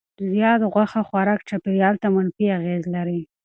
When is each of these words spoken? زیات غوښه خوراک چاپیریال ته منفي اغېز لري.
زیات 0.31 0.61
غوښه 0.73 1.01
خوراک 1.07 1.39
چاپیریال 1.49 1.95
ته 2.01 2.07
منفي 2.15 2.45
اغېز 2.57 2.83
لري. 2.95 3.21